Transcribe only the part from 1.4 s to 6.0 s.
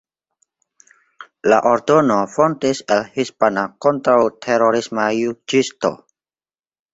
La ordono fontis el hispana kontraŭterorisma juĝisto.